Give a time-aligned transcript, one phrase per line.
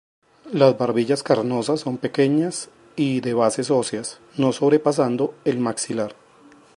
[0.51, 6.15] Las barbillas carnosas son pequeñas y de bases óseas, no sobrepasando el maxilar.